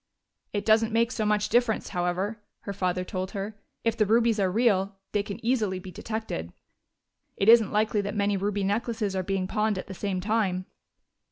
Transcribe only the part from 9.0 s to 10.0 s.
are being pawned at the